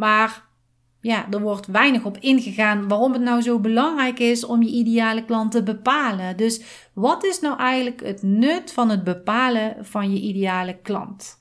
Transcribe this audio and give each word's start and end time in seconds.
Maar 0.00 0.48
ja, 1.00 1.26
er 1.30 1.40
wordt 1.40 1.66
weinig 1.66 2.04
op 2.04 2.16
ingegaan 2.20 2.88
waarom 2.88 3.12
het 3.12 3.22
nou 3.22 3.40
zo 3.40 3.58
belangrijk 3.58 4.18
is 4.18 4.44
om 4.44 4.62
je 4.62 4.70
ideale 4.70 5.24
klant 5.24 5.52
te 5.52 5.62
bepalen. 5.62 6.36
Dus 6.36 6.62
wat 6.94 7.24
is 7.24 7.40
nou 7.40 7.58
eigenlijk 7.58 8.02
het 8.04 8.22
nut 8.22 8.72
van 8.72 8.90
het 8.90 9.04
bepalen 9.04 9.76
van 9.80 10.12
je 10.12 10.20
ideale 10.20 10.78
klant? 10.82 11.38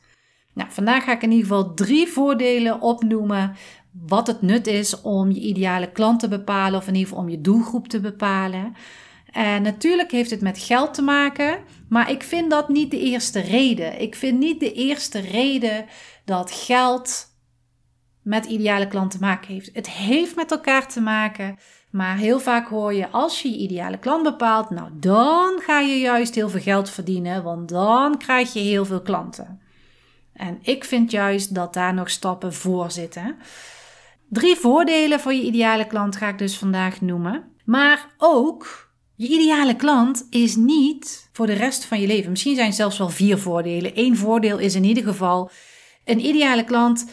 Nou, 0.53 0.71
vandaag 0.71 1.03
ga 1.03 1.11
ik 1.11 1.21
in 1.23 1.31
ieder 1.31 1.47
geval 1.47 1.73
drie 1.73 2.07
voordelen 2.07 2.81
opnoemen 2.81 3.55
wat 4.07 4.27
het 4.27 4.41
nut 4.41 4.67
is 4.67 5.01
om 5.01 5.31
je 5.31 5.39
ideale 5.39 5.91
klant 5.91 6.19
te 6.19 6.27
bepalen 6.27 6.79
of 6.79 6.87
in 6.87 6.93
ieder 6.93 7.09
geval 7.09 7.23
om 7.23 7.29
je 7.29 7.41
doelgroep 7.41 7.87
te 7.87 7.99
bepalen. 7.99 8.73
En 9.31 9.61
natuurlijk 9.61 10.11
heeft 10.11 10.29
het 10.29 10.41
met 10.41 10.59
geld 10.59 10.93
te 10.93 11.01
maken, 11.01 11.59
maar 11.89 12.11
ik 12.11 12.23
vind 12.23 12.49
dat 12.49 12.69
niet 12.69 12.91
de 12.91 12.99
eerste 12.99 13.39
reden. 13.39 14.01
Ik 14.01 14.15
vind 14.15 14.39
niet 14.39 14.59
de 14.59 14.73
eerste 14.73 15.19
reden 15.19 15.85
dat 16.25 16.51
geld 16.51 17.28
met 18.29 18.45
ideale 18.45 18.87
klant 18.87 19.11
te 19.11 19.17
maken 19.19 19.53
heeft. 19.53 19.69
Het 19.73 19.89
heeft 19.89 20.35
met 20.35 20.51
elkaar 20.51 20.87
te 20.87 21.01
maken, 21.01 21.57
maar 21.91 22.17
heel 22.17 22.39
vaak 22.39 22.67
hoor 22.67 22.93
je 22.93 23.09
als 23.09 23.41
je 23.41 23.49
je 23.49 23.57
ideale 23.57 23.97
klant 23.97 24.23
bepaalt, 24.23 24.69
nou 24.69 24.89
dan 24.93 25.59
ga 25.61 25.79
je 25.79 25.99
juist 25.99 26.35
heel 26.35 26.49
veel 26.49 26.61
geld 26.61 26.89
verdienen, 26.89 27.43
want 27.43 27.69
dan 27.69 28.17
krijg 28.17 28.53
je 28.53 28.59
heel 28.59 28.85
veel 28.85 29.01
klanten. 29.01 29.61
En 30.33 30.59
ik 30.61 30.83
vind 30.83 31.11
juist 31.11 31.55
dat 31.55 31.73
daar 31.73 31.93
nog 31.93 32.09
stappen 32.09 32.53
voor 32.53 32.91
zitten. 32.91 33.35
Drie 34.27 34.55
voordelen 34.55 35.19
voor 35.19 35.33
je 35.33 35.41
ideale 35.41 35.87
klant 35.87 36.15
ga 36.15 36.27
ik 36.27 36.37
dus 36.37 36.57
vandaag 36.57 37.01
noemen. 37.01 37.43
Maar 37.65 38.07
ook, 38.17 38.89
je 39.15 39.27
ideale 39.27 39.75
klant 39.75 40.27
is 40.29 40.55
niet 40.55 41.29
voor 41.31 41.45
de 41.45 41.53
rest 41.53 41.85
van 41.85 42.01
je 42.01 42.07
leven. 42.07 42.29
Misschien 42.29 42.55
zijn 42.55 42.73
zelfs 42.73 42.97
wel 42.97 43.09
vier 43.09 43.37
voordelen. 43.37 43.91
Eén 43.95 44.17
voordeel 44.17 44.57
is 44.57 44.75
in 44.75 44.83
ieder 44.83 45.03
geval, 45.03 45.51
een 46.05 46.25
ideale 46.25 46.63
klant 46.63 47.05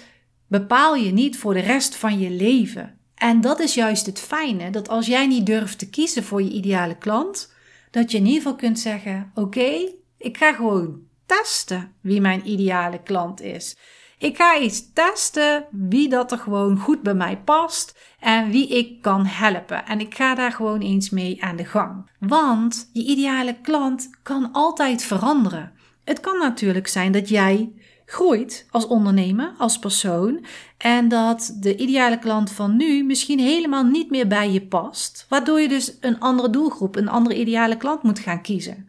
bepaal 0.47 0.95
je 0.95 1.13
niet 1.13 1.39
voor 1.39 1.55
de 1.55 1.61
rest 1.61 1.97
van 1.97 2.19
je 2.19 2.31
leven. 2.31 2.99
En 3.15 3.41
dat 3.41 3.61
is 3.61 3.75
juist 3.75 4.07
het 4.07 4.21
fijne, 4.21 4.71
dat 4.71 4.89
als 4.89 5.07
jij 5.07 5.27
niet 5.27 5.47
durft 5.47 5.79
te 5.79 5.91
kiezen 5.91 6.25
voor 6.25 6.43
je 6.43 6.51
ideale 6.51 6.97
klant, 6.99 7.55
dat 7.91 8.11
je 8.11 8.19
in 8.19 8.27
ieder 8.27 8.43
geval 8.43 8.57
kunt 8.57 8.79
zeggen: 8.79 9.31
Oké, 9.35 9.93
ik 10.19 10.37
ga 10.37 10.53
gewoon 10.53 11.01
testen 11.27 11.93
wie 12.01 12.21
mijn 12.21 12.51
ideale 12.51 13.03
klant 13.03 13.41
is. 13.41 13.77
Ik 14.19 14.37
ga 14.37 14.59
eens 14.59 14.93
testen 14.93 15.67
wie 15.71 16.09
dat 16.09 16.33
er 16.33 16.39
gewoon 16.39 16.79
goed 16.79 17.03
bij 17.03 17.15
mij 17.15 17.39
past 17.39 17.99
en 18.21 18.51
wie 18.51 18.69
ik 18.69 19.03
kan 19.03 19.27
helpen. 19.27 19.87
En 19.87 20.01
ik 20.01 20.15
ga 20.15 20.35
daar 20.35 20.53
gewoon 20.53 20.81
eens 20.81 21.11
mee 21.11 21.43
aan 21.43 21.57
de 21.57 21.65
gang. 21.65 22.11
Want 22.21 22.91
je 22.93 23.05
ideale 23.05 23.57
klant 23.63 24.11
kan 24.23 24.53
altijd 24.53 25.03
veranderen. 25.03 25.73
Het 26.05 26.21
kan 26.21 26.39
natuurlijk 26.39 26.89
zijn 26.89 27.13
dat 27.13 27.29
jij 27.29 27.73
groeit 28.07 28.67
als 28.71 28.87
ondernemer, 28.87 29.55
als 29.59 29.79
persoon. 29.79 30.45
En 30.79 31.09
dat 31.09 31.57
de 31.61 31.77
ideale 31.77 32.19
klant 32.19 32.53
van 32.53 32.77
nu 32.77 33.05
misschien 33.05 33.39
helemaal 33.39 33.85
niet 33.85 34.11
meer 34.11 34.27
bij 34.27 34.51
je 34.51 34.63
past. 34.63 35.27
Waardoor 35.29 35.61
je 35.61 35.69
dus 35.69 35.97
een 36.01 36.21
andere 36.21 36.51
doelgroep, 36.51 36.97
een 36.97 37.09
andere 37.09 37.39
ideale 37.39 37.77
klant 37.77 38.03
moet 38.03 38.19
gaan 38.19 38.43
kiezen. 38.43 38.89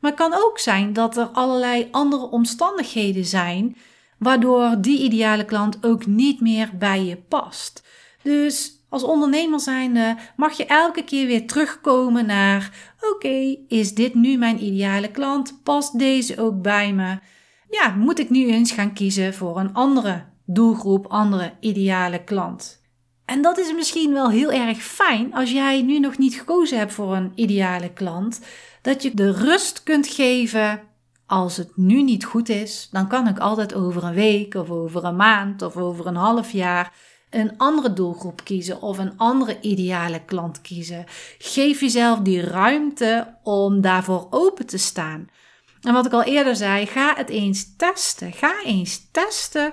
Maar 0.00 0.10
het 0.10 0.20
kan 0.20 0.34
ook 0.34 0.58
zijn 0.58 0.92
dat 0.92 1.16
er 1.16 1.26
allerlei 1.26 1.88
andere 1.90 2.30
omstandigheden 2.30 3.24
zijn. 3.24 3.76
Waardoor 4.18 4.76
die 4.80 5.02
ideale 5.02 5.44
klant 5.44 5.84
ook 5.84 6.06
niet 6.06 6.40
meer 6.40 6.70
bij 6.78 7.04
je 7.04 7.16
past. 7.16 7.82
Dus 8.22 8.72
als 8.88 9.02
ondernemer 9.02 9.60
zijnde 9.60 10.16
mag 10.36 10.56
je 10.56 10.66
elke 10.66 11.04
keer 11.04 11.26
weer 11.26 11.46
terugkomen 11.46 12.26
naar: 12.26 12.92
oké, 13.14 13.56
is 13.68 13.94
dit 13.94 14.14
nu 14.14 14.36
mijn 14.36 14.64
ideale 14.64 15.10
klant? 15.10 15.60
Past 15.62 15.98
deze 15.98 16.40
ook 16.40 16.62
bij 16.62 16.92
me? 16.92 17.18
Ja, 17.70 17.88
moet 17.88 18.18
ik 18.18 18.30
nu 18.30 18.50
eens 18.50 18.72
gaan 18.72 18.92
kiezen 18.92 19.34
voor 19.34 19.58
een 19.58 19.74
andere 19.74 20.24
doelgroep, 20.44 21.06
andere 21.06 21.52
ideale 21.60 22.24
klant. 22.24 22.82
En 23.24 23.42
dat 23.42 23.58
is 23.58 23.72
misschien 23.72 24.12
wel 24.12 24.30
heel 24.30 24.52
erg 24.52 24.82
fijn 24.82 25.34
als 25.34 25.50
jij 25.50 25.82
nu 25.82 25.98
nog 25.98 26.18
niet 26.18 26.34
gekozen 26.34 26.78
hebt 26.78 26.92
voor 26.92 27.16
een 27.16 27.32
ideale 27.34 27.92
klant, 27.92 28.40
dat 28.82 29.02
je 29.02 29.14
de 29.14 29.32
rust 29.32 29.82
kunt 29.82 30.06
geven. 30.06 30.80
Als 31.26 31.56
het 31.56 31.76
nu 31.76 32.02
niet 32.02 32.24
goed 32.24 32.48
is, 32.48 32.88
dan 32.90 33.08
kan 33.08 33.28
ik 33.28 33.38
altijd 33.38 33.74
over 33.74 34.04
een 34.04 34.14
week 34.14 34.54
of 34.54 34.70
over 34.70 35.04
een 35.04 35.16
maand 35.16 35.62
of 35.62 35.76
over 35.76 36.06
een 36.06 36.16
half 36.16 36.50
jaar 36.50 36.92
een 37.30 37.56
andere 37.56 37.92
doelgroep 37.92 38.44
kiezen 38.44 38.82
of 38.82 38.98
een 38.98 39.12
andere 39.16 39.60
ideale 39.60 40.24
klant 40.24 40.60
kiezen. 40.60 41.04
Geef 41.38 41.80
jezelf 41.80 42.18
die 42.18 42.40
ruimte 42.40 43.34
om 43.42 43.80
daarvoor 43.80 44.26
open 44.30 44.66
te 44.66 44.78
staan. 44.78 45.28
En 45.88 45.94
wat 45.94 46.06
ik 46.06 46.12
al 46.12 46.22
eerder 46.22 46.56
zei, 46.56 46.86
ga 46.86 47.14
het 47.16 47.28
eens 47.28 47.76
testen. 47.76 48.32
Ga 48.32 48.62
eens 48.64 49.08
testen 49.10 49.72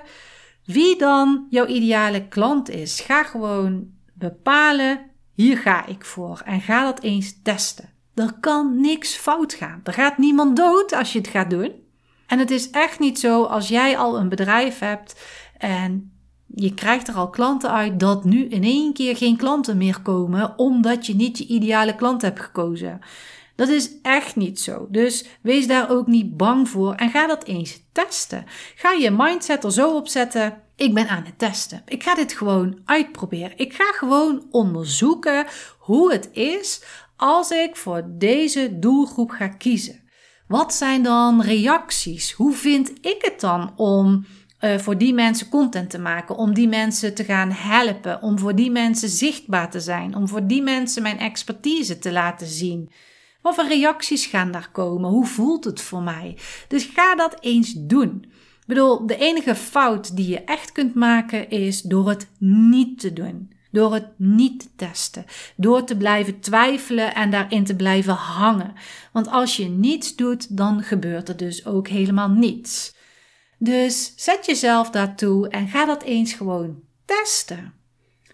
wie 0.64 0.98
dan 0.98 1.46
jouw 1.50 1.66
ideale 1.66 2.28
klant 2.28 2.68
is. 2.70 3.00
Ga 3.00 3.24
gewoon 3.24 3.86
bepalen, 4.14 5.10
hier 5.34 5.58
ga 5.58 5.86
ik 5.86 6.04
voor. 6.04 6.42
En 6.44 6.60
ga 6.60 6.84
dat 6.84 7.02
eens 7.02 7.42
testen. 7.42 7.92
Er 8.14 8.32
kan 8.40 8.80
niks 8.80 9.16
fout 9.16 9.54
gaan. 9.54 9.80
Er 9.84 9.92
gaat 9.92 10.18
niemand 10.18 10.56
dood 10.56 10.92
als 10.92 11.12
je 11.12 11.18
het 11.18 11.28
gaat 11.28 11.50
doen. 11.50 11.72
En 12.26 12.38
het 12.38 12.50
is 12.50 12.70
echt 12.70 12.98
niet 12.98 13.18
zo 13.18 13.42
als 13.42 13.68
jij 13.68 13.98
al 13.98 14.18
een 14.18 14.28
bedrijf 14.28 14.78
hebt 14.78 15.20
en 15.58 16.12
je 16.46 16.74
krijgt 16.74 17.08
er 17.08 17.14
al 17.14 17.30
klanten 17.30 17.70
uit 17.70 18.00
dat 18.00 18.24
nu 18.24 18.44
in 18.44 18.62
één 18.64 18.92
keer 18.92 19.16
geen 19.16 19.36
klanten 19.36 19.76
meer 19.76 20.00
komen 20.02 20.58
omdat 20.58 21.06
je 21.06 21.14
niet 21.14 21.38
je 21.38 21.46
ideale 21.46 21.94
klant 21.94 22.22
hebt 22.22 22.40
gekozen. 22.40 23.00
Dat 23.56 23.68
is 23.68 23.90
echt 24.02 24.36
niet 24.36 24.60
zo. 24.60 24.86
Dus 24.90 25.24
wees 25.40 25.66
daar 25.66 25.90
ook 25.90 26.06
niet 26.06 26.36
bang 26.36 26.68
voor 26.68 26.94
en 26.94 27.10
ga 27.10 27.26
dat 27.26 27.44
eens 27.44 27.80
testen. 27.92 28.44
Ga 28.74 28.92
je 28.92 29.10
mindset 29.10 29.64
er 29.64 29.72
zo 29.72 29.96
op 29.96 30.08
zetten. 30.08 30.62
Ik 30.76 30.94
ben 30.94 31.08
aan 31.08 31.24
het 31.24 31.38
testen. 31.38 31.82
Ik 31.86 32.02
ga 32.02 32.14
dit 32.14 32.32
gewoon 32.32 32.78
uitproberen. 32.84 33.58
Ik 33.58 33.72
ga 33.72 33.92
gewoon 33.92 34.46
onderzoeken 34.50 35.46
hoe 35.78 36.12
het 36.12 36.28
is 36.32 36.82
als 37.16 37.50
ik 37.50 37.76
voor 37.76 38.04
deze 38.06 38.78
doelgroep 38.78 39.30
ga 39.30 39.48
kiezen. 39.48 40.00
Wat 40.48 40.74
zijn 40.74 41.02
dan 41.02 41.42
reacties? 41.42 42.32
Hoe 42.32 42.52
vind 42.52 42.90
ik 43.00 43.16
het 43.18 43.40
dan 43.40 43.72
om 43.76 44.26
uh, 44.60 44.78
voor 44.78 44.98
die 44.98 45.14
mensen 45.14 45.48
content 45.48 45.90
te 45.90 45.98
maken, 45.98 46.36
om 46.36 46.54
die 46.54 46.68
mensen 46.68 47.14
te 47.14 47.24
gaan 47.24 47.50
helpen, 47.50 48.22
om 48.22 48.38
voor 48.38 48.54
die 48.54 48.70
mensen 48.70 49.08
zichtbaar 49.08 49.70
te 49.70 49.80
zijn, 49.80 50.14
om 50.14 50.28
voor 50.28 50.46
die 50.46 50.62
mensen 50.62 51.02
mijn 51.02 51.18
expertise 51.18 51.98
te 51.98 52.12
laten 52.12 52.46
zien? 52.46 52.90
Wat 53.46 53.54
voor 53.54 53.68
reacties 53.68 54.26
gaan 54.26 54.50
daar 54.50 54.68
komen? 54.72 55.10
Hoe 55.10 55.26
voelt 55.26 55.64
het 55.64 55.80
voor 55.80 56.02
mij? 56.02 56.36
Dus 56.68 56.84
ga 56.84 57.14
dat 57.14 57.36
eens 57.40 57.72
doen. 57.76 58.24
Ik 58.60 58.66
bedoel, 58.66 59.06
de 59.06 59.16
enige 59.16 59.54
fout 59.54 60.16
die 60.16 60.28
je 60.28 60.44
echt 60.44 60.72
kunt 60.72 60.94
maken 60.94 61.50
is 61.50 61.80
door 61.80 62.08
het 62.08 62.28
niet 62.38 63.00
te 63.00 63.12
doen. 63.12 63.52
Door 63.70 63.94
het 63.94 64.08
niet 64.16 64.60
te 64.60 64.68
testen. 64.76 65.24
Door 65.56 65.84
te 65.84 65.96
blijven 65.96 66.40
twijfelen 66.40 67.14
en 67.14 67.30
daarin 67.30 67.64
te 67.64 67.76
blijven 67.76 68.14
hangen. 68.14 68.72
Want 69.12 69.28
als 69.28 69.56
je 69.56 69.68
niets 69.68 70.16
doet, 70.16 70.56
dan 70.56 70.82
gebeurt 70.82 71.28
er 71.28 71.36
dus 71.36 71.66
ook 71.66 71.88
helemaal 71.88 72.28
niets. 72.28 72.94
Dus 73.58 74.12
zet 74.16 74.46
jezelf 74.46 74.90
daartoe 74.90 75.48
en 75.48 75.68
ga 75.68 75.84
dat 75.84 76.02
eens 76.02 76.32
gewoon 76.32 76.82
testen. 77.04 77.74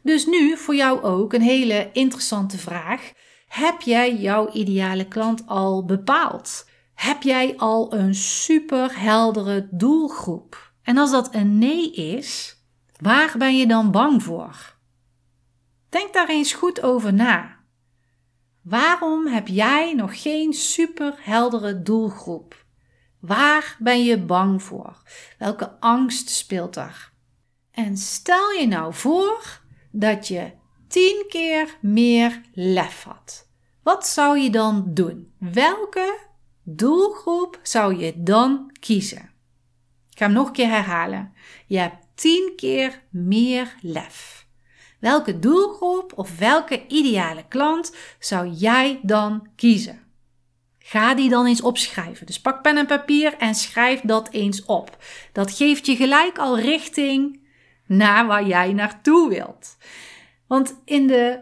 Dus 0.03 0.27
nu 0.27 0.57
voor 0.57 0.75
jou 0.75 1.03
ook 1.03 1.33
een 1.33 1.43
hele 1.43 1.91
interessante 1.93 2.59
vraag. 2.59 3.13
Heb 3.53 3.81
jij 3.81 4.17
jouw 4.17 4.53
ideale 4.53 5.09
klant 5.09 5.47
al 5.47 5.85
bepaald? 5.85 6.69
Heb 6.95 7.23
jij 7.23 7.57
al 7.57 7.95
een 7.95 8.15
super 8.15 9.01
heldere 9.01 9.69
doelgroep? 9.71 10.73
En 10.83 10.99
als 10.99 11.11
dat 11.11 11.35
een 11.35 11.59
nee 11.59 11.93
is, 11.93 12.57
waar 13.01 13.35
ben 13.39 13.57
je 13.57 13.67
dan 13.67 13.91
bang 13.91 14.23
voor? 14.23 14.77
Denk 15.89 16.13
daar 16.13 16.29
eens 16.29 16.53
goed 16.53 16.83
over 16.83 17.13
na. 17.15 17.57
Waarom 18.63 19.27
heb 19.27 19.49
jij 19.49 19.95
nog 19.95 20.23
geen 20.23 20.53
super 20.53 21.15
heldere 21.21 21.83
doelgroep? 21.83 22.65
Waar 23.21 23.77
ben 23.79 24.05
je 24.05 24.19
bang 24.19 24.63
voor? 24.63 25.03
Welke 25.39 25.81
angst 25.81 26.31
speelt 26.31 26.77
er? 26.77 27.13
En 27.71 27.97
stel 27.97 28.51
je 28.51 28.67
nou 28.67 28.95
voor 28.95 29.61
dat 29.91 30.29
je 30.29 30.61
tien 30.93 31.25
keer 31.29 31.77
meer 31.81 32.41
lef 32.53 33.03
had. 33.03 33.49
Wat 33.83 34.07
zou 34.07 34.39
je 34.39 34.51
dan 34.51 34.85
doen? 34.87 35.33
Welke 35.39 36.19
doelgroep 36.63 37.59
zou 37.63 37.97
je 37.97 38.13
dan 38.17 38.71
kiezen? 38.81 39.31
Ik 40.11 40.19
ga 40.19 40.25
hem 40.25 40.35
nog 40.35 40.47
een 40.47 40.53
keer 40.53 40.69
herhalen. 40.69 41.33
Je 41.67 41.79
hebt 41.79 42.07
tien 42.15 42.53
keer 42.57 43.03
meer 43.11 43.75
lef. 43.81 44.47
Welke 45.01 45.39
doelgroep 45.39 46.13
of 46.17 46.39
welke 46.39 46.87
ideale 46.87 47.45
klant 47.49 47.97
zou 48.19 48.49
jij 48.49 49.01
dan 49.03 49.49
kiezen? 49.57 50.03
Ga 50.79 51.15
die 51.15 51.29
dan 51.29 51.47
eens 51.47 51.63
opschrijven. 51.63 52.27
Dus 52.27 52.41
pak 52.41 52.63
pen 52.63 52.77
en 52.77 52.87
papier 52.87 53.37
en 53.37 53.55
schrijf 53.55 54.01
dat 54.01 54.31
eens 54.31 54.65
op. 54.65 54.97
Dat 55.33 55.53
geeft 55.53 55.87
je 55.87 55.97
gelijk 55.97 56.39
al 56.39 56.59
richting 56.59 57.41
naar 57.87 58.27
waar 58.27 58.47
jij 58.47 58.73
naartoe 58.73 59.29
wilt. 59.29 59.77
Want 60.53 60.75
in 60.85 61.07
de, 61.07 61.41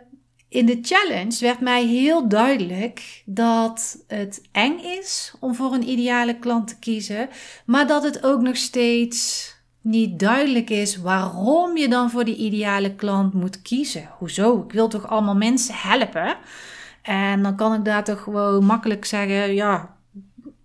in 0.48 0.66
de 0.66 0.78
challenge 0.82 1.36
werd 1.40 1.60
mij 1.60 1.86
heel 1.86 2.28
duidelijk 2.28 3.22
dat 3.24 4.04
het 4.06 4.42
eng 4.52 4.78
is 4.78 5.34
om 5.40 5.54
voor 5.54 5.72
een 5.72 5.88
ideale 5.88 6.38
klant 6.38 6.68
te 6.68 6.78
kiezen, 6.78 7.28
maar 7.66 7.86
dat 7.86 8.02
het 8.02 8.24
ook 8.24 8.40
nog 8.40 8.56
steeds 8.56 9.54
niet 9.80 10.18
duidelijk 10.18 10.70
is 10.70 10.96
waarom 10.96 11.76
je 11.76 11.88
dan 11.88 12.10
voor 12.10 12.24
die 12.24 12.36
ideale 12.36 12.94
klant 12.94 13.34
moet 13.34 13.62
kiezen. 13.62 14.10
Hoezo? 14.18 14.62
Ik 14.62 14.72
wil 14.72 14.88
toch 14.88 15.08
allemaal 15.08 15.36
mensen 15.36 15.74
helpen? 15.74 16.36
En 17.02 17.42
dan 17.42 17.56
kan 17.56 17.74
ik 17.74 17.84
daar 17.84 18.04
toch 18.04 18.22
gewoon 18.22 18.64
makkelijk 18.64 19.04
zeggen: 19.04 19.54
ja, 19.54 19.96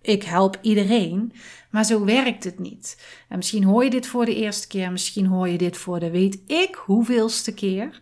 ik 0.00 0.22
help 0.22 0.58
iedereen. 0.60 1.32
Maar 1.70 1.84
zo 1.84 2.04
werkt 2.04 2.44
het 2.44 2.58
niet. 2.58 3.02
En 3.28 3.36
misschien 3.36 3.64
hoor 3.64 3.84
je 3.84 3.90
dit 3.90 4.06
voor 4.06 4.24
de 4.24 4.34
eerste 4.34 4.66
keer, 4.66 4.92
misschien 4.92 5.26
hoor 5.26 5.48
je 5.48 5.58
dit 5.58 5.76
voor 5.76 6.00
de 6.00 6.10
weet 6.10 6.38
ik 6.46 6.74
hoeveelste 6.74 7.54
keer. 7.54 8.00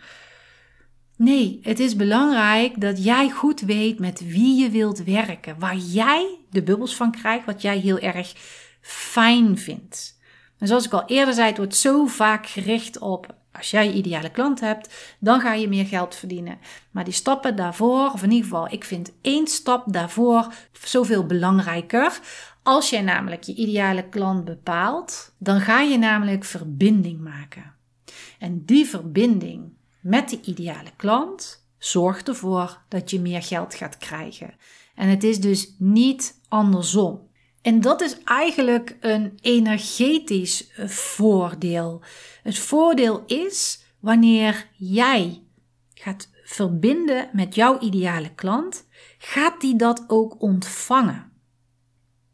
Nee, 1.16 1.58
het 1.62 1.81
is 1.81 1.96
belangrijk 1.96 2.81
dat 2.81 3.05
jij 3.05 3.31
goed 3.31 3.61
weet 3.61 3.99
met 3.99 4.20
wie 4.20 4.62
je 4.62 4.70
wilt 4.70 5.05
werken, 5.05 5.58
waar 5.58 5.76
jij 5.76 6.38
de 6.50 6.62
bubbels 6.62 6.96
van 6.96 7.11
krijgt, 7.11 7.46
wat 7.46 7.62
jij 7.62 7.78
heel 7.78 7.99
erg 7.99 8.34
fijn 8.81 9.58
vindt. 9.58 10.19
En 10.58 10.66
zoals 10.66 10.84
ik 10.84 10.93
al 10.93 11.06
eerder 11.06 11.34
zei, 11.34 11.49
het 11.49 11.56
wordt 11.56 11.75
zo 11.75 12.06
vaak 12.06 12.46
gericht 12.46 12.99
op 12.99 13.34
als 13.52 13.70
jij 13.70 13.87
je 13.87 13.93
ideale 13.93 14.31
klant 14.31 14.61
hebt, 14.61 15.16
dan 15.19 15.40
ga 15.40 15.52
je 15.52 15.69
meer 15.69 15.87
geld 15.87 16.14
verdienen. 16.14 16.58
Maar 16.90 17.05
die 17.05 17.12
stappen 17.12 17.56
daarvoor, 17.56 18.10
of 18.12 18.22
in 18.22 18.31
ieder 18.31 18.49
geval, 18.49 18.72
ik 18.72 18.84
vind 18.84 19.12
één 19.20 19.46
stap 19.46 19.93
daarvoor 19.93 20.52
zoveel 20.72 21.26
belangrijker. 21.26 22.20
Als 22.62 22.90
jij 22.90 23.02
namelijk 23.02 23.43
je 23.43 23.55
ideale 23.55 24.08
klant 24.08 24.44
bepaalt, 24.44 25.34
dan 25.38 25.60
ga 25.60 25.81
je 25.81 25.99
namelijk 25.99 26.44
verbinding 26.44 27.20
maken. 27.20 27.75
En 28.38 28.64
die 28.64 28.87
verbinding 28.87 29.72
met 30.04 30.28
die 30.28 30.40
ideale 30.44 30.90
klant 30.96 31.66
zorgt 31.78 32.28
ervoor 32.28 32.82
dat 32.88 33.10
je 33.10 33.20
meer 33.20 33.42
geld 33.42 33.74
gaat 33.74 33.96
krijgen. 33.96 34.54
En 34.94 35.08
het 35.08 35.24
is 35.24 35.40
dus 35.40 35.74
niet 35.78 36.40
andersom. 36.48 37.28
En 37.62 37.80
dat 37.80 38.00
is 38.00 38.16
eigenlijk 38.24 38.96
een 39.00 39.38
energetisch 39.40 40.70
voordeel. 40.86 42.02
Het 42.42 42.58
voordeel 42.58 43.22
is 43.26 43.84
wanneer 44.00 44.68
jij 44.76 45.42
gaat 45.94 46.28
verbinden 46.44 47.28
met 47.32 47.54
jouw 47.54 47.78
ideale 47.78 48.34
klant, 48.34 48.86
gaat 49.18 49.60
die 49.60 49.76
dat 49.76 50.04
ook 50.06 50.42
ontvangen. 50.42 51.32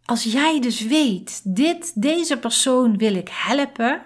Als 0.05 0.23
jij 0.23 0.61
dus 0.61 0.81
weet, 0.81 1.41
dit, 1.45 2.03
deze 2.03 2.39
persoon 2.39 2.97
wil 2.97 3.15
ik 3.15 3.29
helpen, 3.33 4.03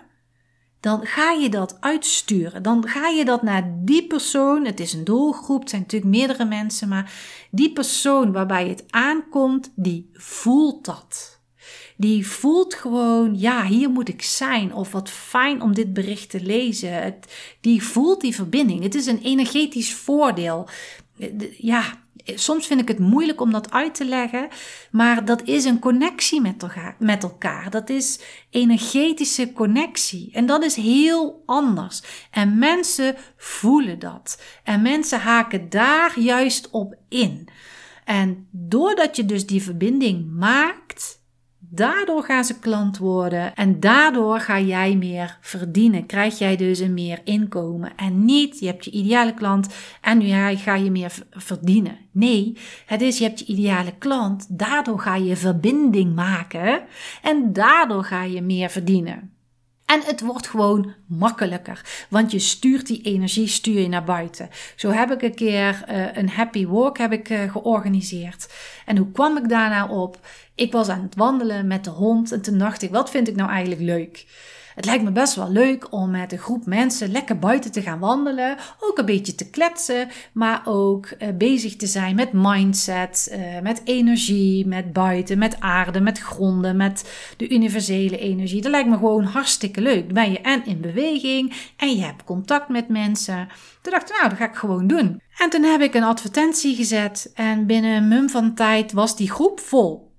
dan 0.84 1.06
ga 1.06 1.31
je 1.31 1.48
dat 1.48 1.76
uitsturen. 1.81 2.62
Dan 2.62 2.88
ga 2.88 3.08
je 3.08 3.25
dat 3.25 3.42
naar 3.42 3.75
die 3.76 4.06
persoon. 4.06 4.64
Het 4.64 4.81
is 4.81 4.92
een 4.92 5.04
doelgroep, 5.04 5.60
het 5.60 5.70
zijn 5.70 5.82
natuurlijk 5.82 6.10
meerdere 6.10 6.44
mensen, 6.44 6.88
maar 6.88 7.12
die 7.50 7.72
persoon 7.72 8.32
waarbij 8.32 8.69
het 8.69 8.84
aankomt, 8.90 9.72
die 9.75 10.10
voelt 10.12 10.84
dat. 10.84 11.33
Die 11.96 12.26
voelt 12.26 12.75
gewoon, 12.75 13.38
ja, 13.38 13.64
hier 13.64 13.91
moet 13.91 14.08
ik 14.08 14.23
zijn. 14.23 14.75
Of 14.75 14.93
wat 14.93 15.11
fijn 15.11 15.62
om 15.62 15.75
dit 15.75 15.93
bericht 15.93 16.31
te 16.31 16.41
lezen. 16.41 17.02
Het, 17.02 17.32
die 17.61 17.82
voelt 17.82 18.20
die 18.20 18.35
verbinding. 18.35 18.82
Het 18.82 18.94
is 18.94 19.06
een 19.06 19.23
energetisch 19.23 19.94
voordeel. 19.94 20.69
Ja, 21.58 22.02
soms 22.25 22.67
vind 22.67 22.81
ik 22.81 22.88
het 22.88 22.99
moeilijk 22.99 23.41
om 23.41 23.52
dat 23.52 23.70
uit 23.70 23.94
te 23.94 24.05
leggen, 24.05 24.49
maar 24.91 25.25
dat 25.25 25.43
is 25.43 25.64
een 25.64 25.79
connectie. 25.79 26.41
Met 26.99 27.23
elkaar. 27.23 27.70
Dat 27.70 27.91
is 27.91 28.20
energetische 28.50 29.52
connectie. 29.52 30.31
En 30.32 30.46
dat 30.46 30.64
is 30.64 30.76
heel 30.76 31.43
anders. 31.46 32.02
En 32.31 32.58
mensen 32.58 33.17
voelen 33.37 33.99
dat. 33.99 34.43
En 34.64 34.82
mensen 34.82 35.20
haken 35.20 35.69
daar 35.69 36.20
juist 36.20 36.70
op 36.70 36.94
in. 37.08 37.49
En 38.05 38.46
doordat 38.50 39.17
je 39.17 39.25
dus 39.25 39.46
die 39.46 39.62
verbinding 39.62 40.31
maakt, 40.32 41.23
Daardoor 41.75 42.23
gaan 42.23 42.44
ze 42.44 42.59
klant 42.59 42.99
worden 42.99 43.55
en 43.55 43.81
daardoor 43.81 44.41
ga 44.41 44.61
jij 44.61 44.97
meer 44.97 45.38
verdienen. 45.41 46.06
Krijg 46.06 46.38
jij 46.38 46.56
dus 46.56 46.79
een 46.79 46.94
meer 46.94 47.21
inkomen. 47.25 47.93
En 47.97 48.25
niet, 48.25 48.61
je 48.61 48.67
hebt 48.67 48.85
je 48.85 48.91
ideale 48.91 49.35
klant 49.35 49.75
en 50.00 50.19
nu 50.19 50.56
ga 50.56 50.75
je 50.75 50.91
meer 50.91 51.12
verdienen. 51.31 51.99
Nee, 52.11 52.56
het 52.87 53.00
is, 53.00 53.19
je 53.19 53.25
hebt 53.25 53.38
je 53.38 53.44
ideale 53.44 53.94
klant, 53.99 54.59
daardoor 54.59 54.99
ga 54.99 55.15
je 55.15 55.37
verbinding 55.37 56.15
maken 56.15 56.82
en 57.23 57.53
daardoor 57.53 58.05
ga 58.05 58.23
je 58.23 58.43
meer 58.43 58.70
verdienen. 58.70 59.33
En 59.86 60.02
het 60.04 60.20
wordt 60.20 60.48
gewoon 60.48 60.94
makkelijker, 61.06 62.06
want 62.08 62.31
je 62.31 62.38
stuurt 62.38 62.86
die 62.86 63.02
energie 63.02 63.46
stuur 63.46 63.81
je 63.81 63.88
naar 63.88 64.04
buiten. 64.04 64.50
Zo 64.76 64.90
heb 64.90 65.10
ik 65.10 65.22
een 65.22 65.34
keer 65.34 65.84
uh, 65.90 66.16
een 66.16 66.28
happy 66.28 66.66
walk 66.66 66.98
heb 66.98 67.12
ik, 67.12 67.28
uh, 67.28 67.52
georganiseerd. 67.52 68.52
En 68.86 68.96
hoe 68.96 69.12
kwam 69.12 69.36
ik 69.36 69.48
daarna 69.48 69.86
op? 69.88 70.26
Ik 70.54 70.72
was 70.72 70.88
aan 70.88 71.02
het 71.02 71.14
wandelen 71.14 71.66
met 71.66 71.84
de 71.84 71.90
hond 71.90 72.32
en 72.32 72.42
toen 72.42 72.58
dacht 72.58 72.82
ik, 72.82 72.90
wat 72.90 73.10
vind 73.10 73.28
ik 73.28 73.36
nou 73.36 73.50
eigenlijk 73.50 73.81
leuk? 73.81 74.26
Het 74.75 74.85
lijkt 74.85 75.05
me 75.05 75.12
best 75.12 75.35
wel 75.35 75.50
leuk 75.50 75.93
om 75.93 76.11
met 76.11 76.32
een 76.32 76.38
groep 76.38 76.67
mensen 76.67 77.11
lekker 77.11 77.38
buiten 77.38 77.73
te 77.73 77.82
gaan 77.82 77.99
wandelen. 77.99 78.56
Ook 78.81 78.99
een 78.99 79.05
beetje 79.05 79.35
te 79.35 79.50
kletsen, 79.50 80.09
maar 80.32 80.62
ook 80.65 81.09
uh, 81.19 81.29
bezig 81.35 81.76
te 81.76 81.87
zijn 81.87 82.15
met 82.15 82.32
mindset, 82.32 83.29
uh, 83.32 83.61
met 83.62 83.81
energie, 83.85 84.67
met 84.67 84.93
buiten, 84.93 85.38
met 85.38 85.61
aarde, 85.61 86.00
met 86.00 86.19
gronden, 86.19 86.76
met 86.76 87.11
de 87.37 87.49
universele 87.49 88.19
energie. 88.19 88.62
Dat 88.62 88.71
lijkt 88.71 88.88
me 88.88 88.97
gewoon 88.97 89.25
hartstikke 89.25 89.81
leuk. 89.81 90.05
Dan 90.05 90.15
ben 90.15 90.32
je 90.32 90.41
en 90.41 90.67
in 90.67 90.81
beweging 90.81 91.72
en 91.77 91.96
je 91.96 92.03
hebt 92.03 92.25
contact 92.25 92.69
met 92.69 92.89
mensen. 92.89 93.48
Toen 93.82 93.93
dacht 93.93 94.10
ik, 94.10 94.17
nou, 94.17 94.29
dat 94.29 94.39
ga 94.39 94.48
ik 94.48 94.55
gewoon 94.55 94.87
doen. 94.87 95.20
En 95.39 95.51
toen 95.51 95.63
heb 95.63 95.81
ik 95.81 95.94
een 95.94 96.03
advertentie 96.03 96.77
gezet 96.77 97.31
en 97.34 97.67
binnen 97.67 97.96
een 97.96 98.08
mum 98.08 98.31
van 98.31 98.55
tijd 98.55 98.93
was 98.93 99.17
die 99.17 99.31
groep 99.31 99.60
vol. 99.60 100.14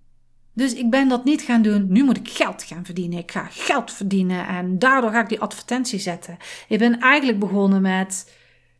Dus 0.55 0.73
ik 0.73 0.89
ben 0.89 1.07
dat 1.07 1.23
niet 1.23 1.41
gaan 1.41 1.61
doen. 1.61 1.85
Nu 1.89 2.03
moet 2.03 2.17
ik 2.17 2.29
geld 2.29 2.63
gaan 2.63 2.85
verdienen. 2.85 3.19
Ik 3.19 3.31
ga 3.31 3.47
geld 3.51 3.91
verdienen 3.91 4.47
en 4.47 4.79
daardoor 4.79 5.11
ga 5.11 5.21
ik 5.21 5.29
die 5.29 5.39
advertentie 5.39 5.99
zetten. 5.99 6.37
Ik 6.67 6.79
ben 6.79 6.99
eigenlijk 6.99 7.39
begonnen 7.39 7.81
met 7.81 8.31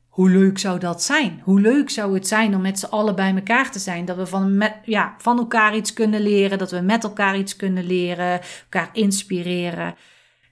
hoe 0.08 0.29
leuk 0.29 0.58
zou 0.58 0.79
dat 0.79 1.03
zijn? 1.03 1.41
Hoe 1.44 1.62
leuk 1.62 1.89
zou 1.89 2.13
het 2.13 2.27
zijn 2.27 2.55
om 2.55 2.62
met 2.62 2.79
z'n 2.79 2.86
allen 2.86 3.15
bij 3.15 3.36
elkaar 3.36 3.72
te 3.72 3.79
zijn? 3.79 4.05
Dat 4.05 4.17
we 4.17 4.25
van, 4.25 4.72
ja, 4.84 5.15
van 5.17 5.38
elkaar 5.38 5.75
iets 5.75 5.94
kunnen 5.94 6.22
leren, 6.22 6.58
dat 6.58 6.72
we 6.72 6.79
met 6.79 7.03
elkaar 7.03 7.38
iets 7.38 7.55
kunnen 7.55 7.86
leren, 7.86 8.41
elkaar 8.63 8.89
inspireren. 8.94 9.96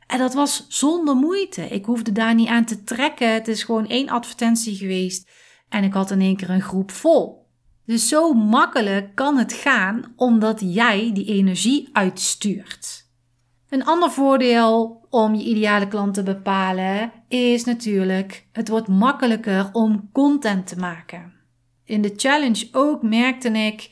En 0.07 0.17
dat 0.17 0.33
was 0.33 0.65
zonder 0.67 1.15
moeite. 1.15 1.61
Ik 1.61 1.85
hoefde 1.85 2.11
daar 2.11 2.35
niet 2.35 2.47
aan 2.47 2.65
te 2.65 2.83
trekken. 2.83 3.33
Het 3.33 3.47
is 3.47 3.63
gewoon 3.63 3.87
één 3.87 4.09
advertentie 4.09 4.75
geweest 4.75 5.29
en 5.69 5.83
ik 5.83 5.93
had 5.93 6.11
in 6.11 6.21
één 6.21 6.35
keer 6.35 6.49
een 6.49 6.61
groep 6.61 6.91
vol. 6.91 7.42
Dus 7.85 8.07
zo 8.07 8.33
makkelijk 8.33 9.15
kan 9.15 9.37
het 9.37 9.53
gaan 9.53 10.13
omdat 10.15 10.59
jij 10.63 11.11
die 11.13 11.25
energie 11.25 11.89
uitstuurt. 11.91 13.05
Een 13.69 13.85
ander 13.85 14.11
voordeel 14.11 15.05
om 15.09 15.35
je 15.35 15.43
ideale 15.43 15.87
klant 15.87 16.13
te 16.13 16.23
bepalen 16.23 17.11
is 17.27 17.63
natuurlijk, 17.63 18.47
het 18.51 18.67
wordt 18.67 18.87
makkelijker 18.87 19.69
om 19.71 20.09
content 20.11 20.67
te 20.67 20.79
maken. 20.79 21.33
In 21.85 22.01
de 22.01 22.13
challenge 22.15 22.67
ook 22.71 23.01
merkte 23.01 23.49
ik 23.49 23.89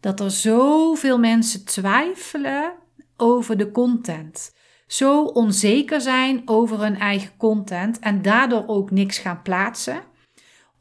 dat 0.00 0.20
er 0.20 0.30
zoveel 0.30 1.18
mensen 1.18 1.64
twijfelen 1.64 2.72
over 3.16 3.56
de 3.56 3.70
content. 3.70 4.54
Zo 4.86 5.22
onzeker 5.22 6.00
zijn 6.00 6.42
over 6.44 6.80
hun 6.80 6.98
eigen 6.98 7.36
content 7.36 7.98
en 7.98 8.22
daardoor 8.22 8.64
ook 8.66 8.90
niks 8.90 9.18
gaan 9.18 9.42
plaatsen. 9.42 10.02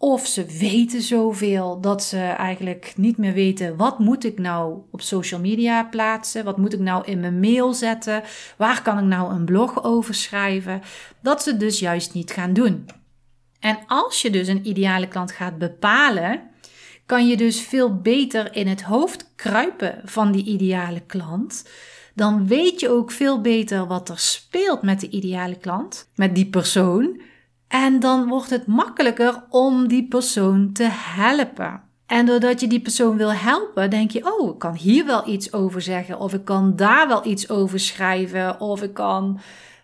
Of 0.02 0.28
ze 0.28 0.46
weten 0.46 1.02
zoveel 1.02 1.82
dat 1.82 2.04
ze 2.04 2.20
eigenlijk 2.20 2.94
niet 2.96 3.18
meer 3.18 3.34
weten 3.34 3.76
wat 3.76 4.00
moet 4.00 4.26
ik 4.26 4.40
nou 4.40 4.82
op 4.92 5.02
social 5.02 5.40
media 5.40 5.84
plaatsen? 5.84 6.44
Wat 6.44 6.58
moet 6.58 6.74
ik 6.74 6.80
nou 6.80 7.06
in 7.06 7.20
mijn 7.20 7.40
mail 7.40 7.74
zetten? 7.74 8.24
Waar 8.58 8.82
kan 8.82 8.98
ik 8.98 9.04
nou 9.04 9.34
een 9.34 9.46
blog 9.46 9.84
over 9.84 10.14
schrijven? 10.14 10.82
Dat 11.22 11.44
ze 11.44 11.58
dus 11.58 11.80
juist 11.80 12.14
niet 12.14 12.32
gaan 12.32 12.54
doen. 12.54 12.90
En 13.60 13.78
als 13.88 14.22
je 14.22 14.30
dus 14.30 14.48
een 14.48 14.68
ideale 14.68 15.08
klant 15.08 15.32
gaat 15.32 15.58
bepalen, 15.58 16.42
kan 17.06 17.28
je 17.28 17.38
dus 17.38 17.62
veel 17.62 18.02
beter 18.02 18.56
in 18.56 18.68
het 18.68 18.82
hoofd 18.82 19.32
kruipen 19.36 20.02
van 20.04 20.32
die 20.32 20.46
ideale 20.46 21.02
klant. 21.08 21.66
Dan 22.16 22.48
weet 22.48 22.80
je 22.80 22.90
ook 22.90 23.12
veel 23.12 23.42
beter 23.42 23.88
wat 23.88 24.10
er 24.10 24.20
speelt 24.20 24.82
met 24.82 25.00
de 25.00 25.10
ideale 25.10 25.58
klant, 25.58 26.10
met 26.16 26.36
die 26.36 26.50
persoon. 26.50 27.22
En 27.70 28.00
dan 28.00 28.28
wordt 28.28 28.50
het 28.50 28.68
makkelijker 28.68 29.44
om 29.50 29.88
die 29.88 30.08
persoon 30.08 30.72
te 30.74 30.88
helpen. 30.92 31.82
En 32.06 32.26
doordat 32.26 32.60
je 32.60 32.68
die 32.68 32.82
persoon 32.82 33.18
wil 33.18 33.34
helpen, 33.34 33.90
denk 33.90 34.12
je: 34.12 34.40
oh, 34.40 34.54
ik 34.54 34.60
kan 34.60 34.76
hier 34.76 35.06
wel 35.06 35.28
iets 35.28 35.54
over 35.54 35.82
zeggen, 35.82 36.20
of 36.20 36.34
ik 36.34 36.46
kan 36.46 36.76
daar 36.76 37.08
wel 37.08 37.26
iets 37.26 37.50
over 37.50 37.80
schrijven, 37.80 38.60
of 38.60 38.82
ik 38.82 38.94
kan, 38.94 39.40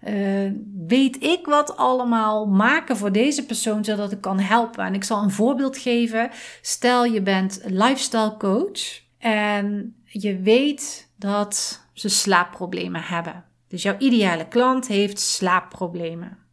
uh, 0.08 0.52
weet 0.88 1.24
ik 1.24 1.46
wat 1.46 1.78
allemaal 1.78 2.46
maken 2.46 2.98
voor 2.98 3.12
deze 3.12 3.46
persoon, 3.46 3.84
zodat 3.84 4.12
ik 4.12 4.22
kan 4.22 4.40
helpen. 4.40 4.86
En 4.86 4.94
ik 4.94 5.04
zal 5.04 5.24
een 5.24 5.32
voorbeeld 5.32 5.78
geven. 5.78 6.30
Stel 6.62 7.06
je 7.06 7.22
bent 7.22 7.62
lifestyle 7.66 8.38
coach 8.38 9.02
en 9.20 9.96
je 10.04 10.40
weet 10.40 11.10
dat 11.18 11.82
ze 11.94 12.10
slaapproblemen 12.10 13.02
hebben. 13.02 13.44
Dus 13.68 13.84
jouw 13.84 13.98
ideale 13.98 14.48
klant 14.48 14.88
heeft 14.88 15.20
slaapproblemen. 15.20 16.45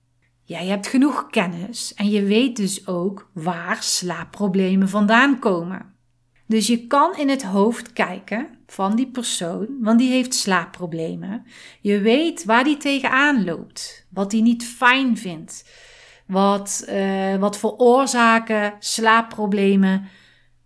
Jij 0.44 0.66
hebt 0.66 0.86
genoeg 0.86 1.26
kennis 1.30 1.94
en 1.94 2.10
je 2.10 2.22
weet 2.22 2.56
dus 2.56 2.86
ook 2.86 3.30
waar 3.32 3.82
slaapproblemen 3.82 4.88
vandaan 4.88 5.38
komen. 5.38 5.94
Dus 6.46 6.66
je 6.66 6.86
kan 6.86 7.16
in 7.16 7.28
het 7.28 7.42
hoofd 7.42 7.92
kijken 7.92 8.48
van 8.66 8.96
die 8.96 9.10
persoon, 9.10 9.66
want 9.80 9.98
die 9.98 10.10
heeft 10.10 10.34
slaapproblemen. 10.34 11.46
Je 11.80 12.00
weet 12.00 12.44
waar 12.44 12.64
die 12.64 12.76
tegenaan 12.76 13.44
loopt, 13.44 14.06
wat 14.10 14.32
hij 14.32 14.40
niet 14.40 14.64
fijn 14.64 15.16
vindt, 15.16 15.68
wat, 16.26 16.84
uh, 16.88 17.36
wat 17.36 17.58
voor 17.58 17.76
oorzaken 17.76 18.74
slaapproblemen 18.78 20.08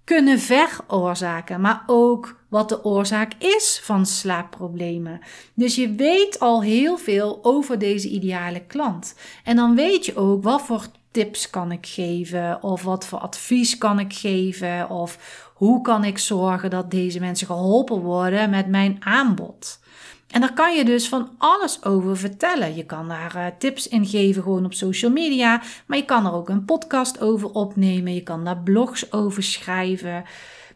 kunnen 0.04 0.38
veroorzaken, 0.38 1.60
maar 1.60 1.82
ook 1.86 2.45
wat 2.56 2.68
de 2.68 2.84
oorzaak 2.84 3.32
is 3.38 3.80
van 3.82 4.06
slaapproblemen. 4.06 5.20
Dus 5.54 5.74
je 5.74 5.94
weet 5.94 6.38
al 6.38 6.62
heel 6.62 6.98
veel 6.98 7.38
over 7.42 7.78
deze 7.78 8.08
ideale 8.08 8.60
klant. 8.60 9.14
En 9.44 9.56
dan 9.56 9.74
weet 9.74 10.06
je 10.06 10.16
ook 10.16 10.42
wat 10.42 10.62
voor 10.62 10.86
tips 11.10 11.50
kan 11.50 11.72
ik 11.72 11.86
geven 11.86 12.62
of 12.62 12.82
wat 12.82 13.06
voor 13.06 13.18
advies 13.18 13.78
kan 13.78 13.98
ik 13.98 14.12
geven 14.12 14.90
of 14.90 15.18
hoe 15.54 15.82
kan 15.82 16.04
ik 16.04 16.18
zorgen 16.18 16.70
dat 16.70 16.90
deze 16.90 17.20
mensen 17.20 17.46
geholpen 17.46 18.00
worden 18.00 18.50
met 18.50 18.66
mijn 18.66 18.96
aanbod. 19.00 19.78
En 20.30 20.40
daar 20.40 20.52
kan 20.52 20.76
je 20.76 20.84
dus 20.84 21.08
van 21.08 21.30
alles 21.38 21.84
over 21.84 22.16
vertellen. 22.16 22.74
Je 22.74 22.84
kan 22.84 23.08
daar 23.08 23.36
uh, 23.36 23.46
tips 23.58 23.88
in 23.88 24.06
geven 24.06 24.42
gewoon 24.42 24.64
op 24.64 24.74
social 24.74 25.10
media, 25.10 25.62
maar 25.86 25.98
je 25.98 26.04
kan 26.04 26.26
er 26.26 26.32
ook 26.32 26.48
een 26.48 26.64
podcast 26.64 27.20
over 27.20 27.50
opnemen. 27.50 28.14
Je 28.14 28.22
kan 28.22 28.44
daar 28.44 28.58
blogs 28.58 29.12
over 29.12 29.42
schrijven. 29.42 30.24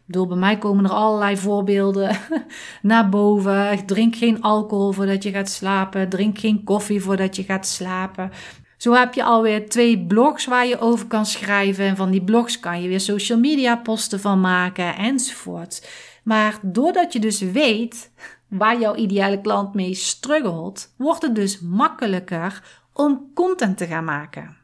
Bedoel, 0.05 0.27
bij 0.27 0.37
mij 0.37 0.57
komen 0.57 0.85
er 0.85 0.91
allerlei 0.91 1.37
voorbeelden 1.37 2.17
naar 2.81 3.09
boven. 3.09 3.85
Drink 3.85 4.15
geen 4.15 4.41
alcohol 4.41 4.91
voordat 4.91 5.23
je 5.23 5.31
gaat 5.31 5.49
slapen. 5.49 6.09
Drink 6.09 6.39
geen 6.39 6.63
koffie 6.63 7.01
voordat 7.01 7.35
je 7.35 7.43
gaat 7.43 7.67
slapen. 7.67 8.31
Zo 8.77 8.93
heb 8.93 9.13
je 9.13 9.23
alweer 9.23 9.69
twee 9.69 10.05
blogs 10.05 10.45
waar 10.45 10.67
je 10.67 10.79
over 10.79 11.07
kan 11.07 11.25
schrijven. 11.25 11.85
En 11.85 11.95
van 11.95 12.11
die 12.11 12.23
blogs 12.23 12.59
kan 12.59 12.81
je 12.81 12.87
weer 12.87 12.99
social 12.99 13.39
media 13.39 13.75
posten 13.75 14.19
van 14.19 14.41
maken 14.41 14.95
enzovoort. 14.95 15.89
Maar 16.23 16.59
doordat 16.61 17.13
je 17.13 17.19
dus 17.19 17.39
weet 17.39 18.11
waar 18.47 18.79
jouw 18.79 18.95
ideale 18.95 19.41
klant 19.41 19.73
mee 19.73 19.93
struggelt, 19.93 20.93
wordt 20.97 21.21
het 21.21 21.35
dus 21.35 21.59
makkelijker 21.59 22.79
om 22.93 23.31
content 23.33 23.77
te 23.77 23.87
gaan 23.87 24.03
maken. 24.03 24.57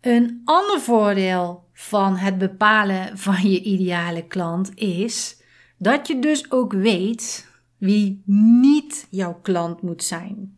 Een 0.00 0.42
ander 0.44 0.80
voordeel 0.80 1.67
van 1.80 2.16
het 2.16 2.38
bepalen 2.38 3.18
van 3.18 3.50
je 3.50 3.62
ideale 3.62 4.26
klant 4.26 4.70
is 4.74 5.42
dat 5.76 6.06
je 6.06 6.18
dus 6.18 6.50
ook 6.50 6.72
weet 6.72 7.48
wie 7.76 8.22
niet 8.24 9.06
jouw 9.10 9.38
klant 9.42 9.82
moet 9.82 10.04
zijn. 10.04 10.56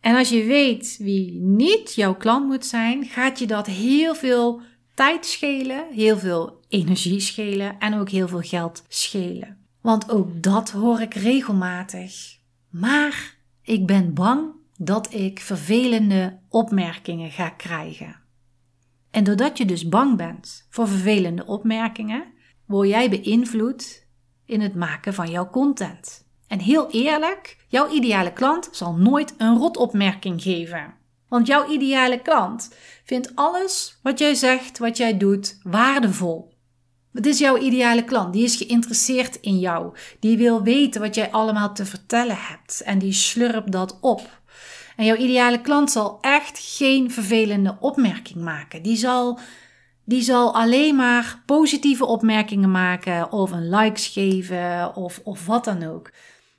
En 0.00 0.16
als 0.16 0.28
je 0.28 0.44
weet 0.44 0.96
wie 0.98 1.40
niet 1.40 1.94
jouw 1.94 2.14
klant 2.14 2.46
moet 2.46 2.66
zijn, 2.66 3.04
gaat 3.04 3.38
je 3.38 3.46
dat 3.46 3.66
heel 3.66 4.14
veel 4.14 4.60
tijd 4.94 5.26
schelen, 5.26 5.84
heel 5.90 6.18
veel 6.18 6.60
energie 6.68 7.20
schelen 7.20 7.78
en 7.78 7.94
ook 7.94 8.08
heel 8.08 8.28
veel 8.28 8.40
geld 8.40 8.84
schelen. 8.88 9.56
Want 9.80 10.10
ook 10.10 10.42
dat 10.42 10.70
hoor 10.70 11.00
ik 11.00 11.14
regelmatig. 11.14 12.38
Maar 12.70 13.36
ik 13.62 13.86
ben 13.86 14.14
bang 14.14 14.50
dat 14.76 15.12
ik 15.12 15.40
vervelende 15.40 16.38
opmerkingen 16.48 17.30
ga 17.30 17.48
krijgen. 17.48 18.21
En 19.12 19.24
doordat 19.24 19.58
je 19.58 19.64
dus 19.64 19.88
bang 19.88 20.16
bent 20.16 20.66
voor 20.70 20.88
vervelende 20.88 21.46
opmerkingen, 21.46 22.24
word 22.66 22.88
jij 22.88 23.10
beïnvloed 23.10 24.06
in 24.46 24.60
het 24.60 24.74
maken 24.74 25.14
van 25.14 25.30
jouw 25.30 25.50
content. 25.50 26.26
En 26.46 26.58
heel 26.58 26.90
eerlijk, 26.90 27.64
jouw 27.68 27.90
ideale 27.90 28.32
klant 28.32 28.68
zal 28.72 28.94
nooit 28.94 29.34
een 29.38 29.58
rotopmerking 29.58 30.42
geven. 30.42 30.94
Want 31.28 31.46
jouw 31.46 31.70
ideale 31.70 32.22
klant 32.22 32.74
vindt 33.04 33.32
alles 33.34 33.98
wat 34.02 34.18
jij 34.18 34.34
zegt, 34.34 34.78
wat 34.78 34.96
jij 34.96 35.16
doet, 35.16 35.58
waardevol. 35.62 36.52
Wat 37.10 37.26
is 37.26 37.38
jouw 37.38 37.58
ideale 37.58 38.04
klant? 38.04 38.32
Die 38.32 38.44
is 38.44 38.56
geïnteresseerd 38.56 39.36
in 39.40 39.58
jou. 39.58 39.96
Die 40.20 40.36
wil 40.36 40.62
weten 40.62 41.00
wat 41.00 41.14
jij 41.14 41.30
allemaal 41.30 41.74
te 41.74 41.86
vertellen 41.86 42.38
hebt. 42.38 42.82
En 42.82 42.98
die 42.98 43.12
slurpt 43.12 43.72
dat 43.72 43.98
op. 44.00 44.41
Jouw 45.04 45.16
ideale 45.16 45.60
klant 45.60 45.90
zal 45.90 46.18
echt 46.20 46.58
geen 46.58 47.10
vervelende 47.10 47.76
opmerking 47.80 48.44
maken. 48.44 48.82
Die 48.82 48.96
zal, 48.96 49.38
die 50.04 50.22
zal 50.22 50.54
alleen 50.54 50.96
maar 50.96 51.42
positieve 51.46 52.04
opmerkingen 52.04 52.70
maken. 52.70 53.32
Of 53.32 53.50
een 53.50 53.68
likes 53.68 54.06
geven. 54.06 54.96
Of, 54.96 55.20
of 55.24 55.46
wat 55.46 55.64
dan 55.64 55.82
ook. 55.82 56.10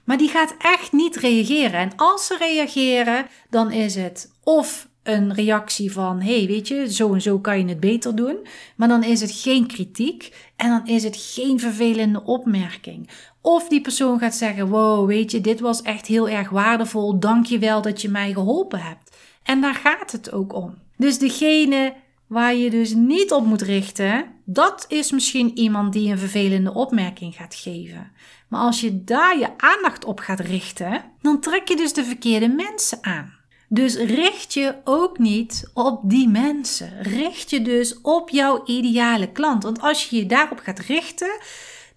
Maar 0.03 0.17
die 0.17 0.29
gaat 0.29 0.55
echt 0.57 0.91
niet 0.91 1.15
reageren. 1.15 1.79
En 1.79 1.95
als 1.95 2.25
ze 2.25 2.38
reageren, 2.38 3.25
dan 3.50 3.71
is 3.71 3.95
het 3.95 4.31
of 4.43 4.88
een 5.03 5.33
reactie 5.33 5.91
van: 5.91 6.21
hey, 6.21 6.47
weet 6.47 6.67
je, 6.67 6.93
zo 6.93 7.13
en 7.13 7.21
zo 7.21 7.39
kan 7.39 7.59
je 7.59 7.65
het 7.65 7.79
beter 7.79 8.15
doen. 8.15 8.47
Maar 8.75 8.88
dan 8.88 9.03
is 9.03 9.21
het 9.21 9.31
geen 9.31 9.67
kritiek 9.67 10.51
en 10.55 10.69
dan 10.69 10.88
is 10.88 11.03
het 11.03 11.17
geen 11.17 11.59
vervelende 11.59 12.23
opmerking. 12.23 13.09
Of 13.45 13.67
die 13.67 13.81
persoon 13.81 14.19
gaat 14.19 14.35
zeggen: 14.35 14.67
wow, 14.67 15.07
weet 15.07 15.31
je, 15.31 15.41
dit 15.41 15.59
was 15.59 15.81
echt 15.81 16.05
heel 16.05 16.29
erg 16.29 16.50
waardevol. 16.50 17.19
Dank 17.19 17.45
je 17.45 17.59
wel 17.59 17.81
dat 17.81 18.01
je 18.01 18.09
mij 18.09 18.33
geholpen 18.33 18.79
hebt. 18.79 19.17
En 19.43 19.62
daar 19.62 19.75
gaat 19.75 20.12
het 20.12 20.31
ook 20.31 20.53
om. 20.53 20.77
Dus 20.97 21.17
degene 21.17 21.93
waar 22.27 22.55
je 22.55 22.69
dus 22.69 22.93
niet 22.93 23.31
op 23.31 23.45
moet 23.45 23.62
richten, 23.62 24.25
dat 24.45 24.85
is 24.88 25.12
misschien 25.12 25.57
iemand 25.57 25.93
die 25.93 26.12
een 26.12 26.17
vervelende 26.17 26.73
opmerking 26.73 27.35
gaat 27.35 27.55
geven. 27.55 28.12
Maar 28.50 28.62
als 28.62 28.81
je 28.81 29.03
daar 29.03 29.39
je 29.39 29.57
aandacht 29.57 30.05
op 30.05 30.19
gaat 30.19 30.39
richten, 30.39 31.03
dan 31.21 31.39
trek 31.39 31.67
je 31.67 31.75
dus 31.75 31.93
de 31.93 32.03
verkeerde 32.03 32.47
mensen 32.47 32.97
aan. 33.01 33.33
Dus 33.69 33.95
richt 33.95 34.53
je 34.53 34.75
ook 34.83 35.17
niet 35.19 35.71
op 35.73 36.00
die 36.03 36.27
mensen. 36.27 37.01
Richt 37.01 37.50
je 37.50 37.62
dus 37.62 38.01
op 38.01 38.29
jouw 38.29 38.62
ideale 38.65 39.31
klant. 39.31 39.63
Want 39.63 39.81
als 39.81 40.09
je 40.09 40.15
je 40.15 40.25
daarop 40.25 40.59
gaat 40.59 40.79
richten, 40.79 41.39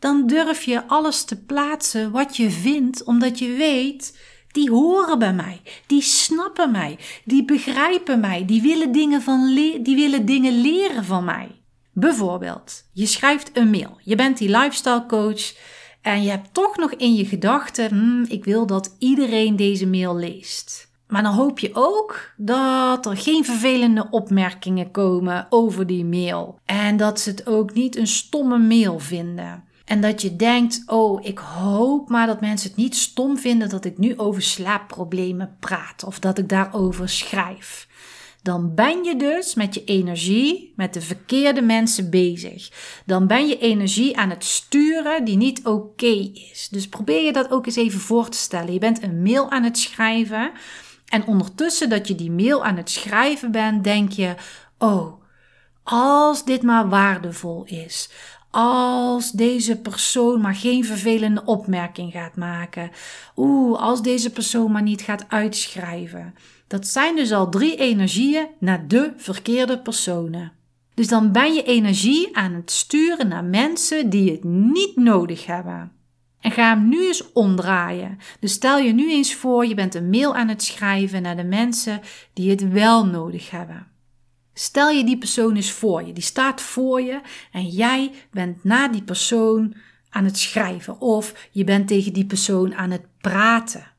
dan 0.07 0.27
durf 0.27 0.63
je 0.63 0.87
alles 0.87 1.25
te 1.25 1.45
plaatsen 1.45 2.11
wat 2.11 2.37
je 2.37 2.51
vindt, 2.51 3.05
omdat 3.05 3.39
je 3.39 3.53
weet, 3.53 4.19
die 4.51 4.71
horen 4.71 5.19
bij 5.19 5.33
mij, 5.33 5.61
die 5.87 6.03
snappen 6.03 6.71
mij, 6.71 6.99
die 7.25 7.45
begrijpen 7.45 8.21
mij, 8.21 8.45
die 8.45 8.63
willen 8.63 8.93
dingen, 8.93 9.23
van 9.23 9.55
die 9.83 9.97
willen 9.97 10.27
dingen 10.27 10.61
leren 10.61 11.05
van 11.05 11.25
mij. 11.25 11.49
Bijvoorbeeld, 11.93 12.89
je 12.93 13.07
schrijft 13.07 13.51
een 13.53 13.71
mail. 13.71 13.99
Je 14.03 14.15
bent 14.15 14.39
die 14.39 14.49
lifestyle 14.49 15.07
coach 15.07 15.55
en 16.03 16.23
je 16.23 16.31
hebt 16.31 16.55
toch 16.55 16.77
nog 16.77 16.93
in 16.93 17.15
je 17.15 17.25
gedachten: 17.25 17.89
hmm, 17.89 18.25
ik 18.29 18.45
wil 18.45 18.67
dat 18.67 18.97
iedereen 18.99 19.57
deze 19.57 19.87
mail 19.87 20.17
leest. 20.17 20.91
Maar 21.09 21.23
dan 21.23 21.35
hoop 21.35 21.59
je 21.59 21.71
ook 21.73 22.33
dat 22.37 23.07
er 23.07 23.17
geen 23.17 23.45
vervelende 23.45 24.07
opmerkingen 24.11 24.91
komen 24.91 25.47
over 25.51 25.87
die 25.87 26.05
mail. 26.05 26.59
En 26.65 26.97
dat 26.97 27.21
ze 27.21 27.31
het 27.31 27.47
ook 27.47 27.75
niet 27.75 27.97
een 27.97 28.07
stomme 28.07 28.59
mail 28.59 28.99
vinden. 28.99 29.66
En 29.87 30.01
dat 30.01 30.23
je 30.23 30.37
denkt: 30.37 30.83
oh, 30.87 31.25
ik 31.25 31.39
hoop 31.39 32.09
maar 32.09 32.27
dat 32.27 32.41
mensen 32.41 32.69
het 32.69 32.79
niet 32.79 32.97
stom 32.97 33.39
vinden 33.39 33.69
dat 33.69 33.85
ik 33.85 33.99
nu 33.99 34.19
over 34.19 34.43
slaapproblemen 34.43 35.57
praat 35.61 36.05
of 36.05 36.19
dat 36.19 36.39
ik 36.39 36.49
daarover 36.49 37.09
schrijf. 37.09 37.89
Dan 38.43 38.75
ben 38.75 39.05
je 39.05 39.17
dus 39.17 39.55
met 39.55 39.75
je 39.75 39.85
energie 39.85 40.73
met 40.77 40.95
de 40.95 41.01
verkeerde 41.01 41.63
mensen 41.63 42.11
bezig. 42.11 42.71
Dan 43.05 43.27
ben 43.27 43.49
je 43.49 43.59
energie 43.59 44.17
aan 44.17 44.31
het 44.31 44.45
sturen 44.45 45.25
die 45.25 45.37
niet 45.37 45.65
oké 45.65 46.31
is. 46.51 46.69
Dus 46.71 46.89
probeer 46.89 47.23
je 47.23 47.33
dat 47.33 47.51
ook 47.51 47.67
eens 47.67 47.77
even 47.77 48.01
voor 48.01 48.29
te 48.29 48.37
stellen. 48.37 48.73
Je 48.73 48.79
bent 48.79 49.03
een 49.03 49.23
mail 49.23 49.51
aan 49.51 49.63
het 49.63 49.79
schrijven. 49.79 50.53
En 51.07 51.27
ondertussen 51.27 51.89
dat 51.89 52.09
je 52.09 52.15
die 52.15 52.31
mail 52.31 52.65
aan 52.65 52.77
het 52.77 52.91
schrijven 52.91 53.51
bent, 53.51 53.85
denk 53.85 54.13
je: 54.13 54.35
Oh, 54.79 55.23
als 55.83 56.45
dit 56.45 56.63
maar 56.63 56.89
waardevol 56.89 57.65
is. 57.65 58.11
Als 58.51 59.31
deze 59.31 59.77
persoon 59.77 60.41
maar 60.41 60.55
geen 60.55 60.85
vervelende 60.85 61.45
opmerking 61.45 62.13
gaat 62.13 62.37
maken. 62.37 62.91
Oeh, 63.37 63.81
als 63.81 64.03
deze 64.03 64.31
persoon 64.31 64.73
maar 64.73 64.83
niet 64.83 65.03
gaat 65.03 65.25
uitschrijven. 65.29 66.35
Dat 66.67 66.87
zijn 66.87 67.17
dus 67.17 67.33
al 67.33 67.49
drie 67.49 67.77
energieën 67.77 68.47
naar 68.59 68.89
de 68.89 69.13
verkeerde 69.17 69.79
personen. 69.79 70.53
Dus 70.95 71.09
dan 71.09 71.33
ben 71.33 71.55
je 71.55 71.63
energie 71.63 72.37
aan 72.37 72.53
het 72.53 72.71
sturen 72.71 73.29
naar 73.29 73.45
mensen 73.45 74.11
die 74.11 74.31
het 74.31 74.45
niet 74.45 74.97
nodig 74.97 75.47
hebben. 75.47 75.93
En 76.41 76.51
ga 76.51 76.69
hem 76.69 76.89
nu 76.89 77.07
eens 77.07 77.33
omdraaien. 77.33 78.19
Dus 78.41 78.53
stel 78.53 78.79
je 78.79 78.93
nu 78.93 79.11
eens 79.11 79.35
voor, 79.35 79.67
je 79.67 79.75
bent 79.75 79.95
een 79.95 80.11
mail 80.11 80.35
aan 80.35 80.49
het 80.49 80.63
schrijven 80.63 81.23
naar 81.23 81.37
de 81.37 81.45
mensen 81.45 82.01
die 82.33 82.51
het 82.51 82.69
wel 82.69 83.07
nodig 83.07 83.51
hebben. 83.51 83.87
Stel 84.59 84.91
je 84.91 85.05
die 85.05 85.19
persoon 85.19 85.57
eens 85.57 85.71
voor 85.71 86.03
je, 86.03 86.13
die 86.13 86.23
staat 86.23 86.61
voor 86.61 87.01
je 87.01 87.21
en 87.53 87.67
jij 87.67 88.13
bent 88.31 88.65
naar 88.65 88.93
die 88.93 89.03
persoon 89.03 89.75
aan 90.11 90.25
het 90.25 90.39
schrijven 90.39 91.01
of 91.01 91.49
je 91.51 91.65
bent 91.65 91.89
tegen 91.89 92.13
die 92.13 92.27
persoon 92.27 92.75
aan 92.75 92.91
het 92.91 93.07
praten. 93.21 93.93